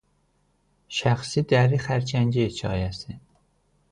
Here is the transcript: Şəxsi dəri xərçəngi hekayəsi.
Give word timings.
Şəxsi 0.99 1.43
dəri 1.51 1.79
xərçəngi 1.85 2.47
hekayəsi. 2.47 3.19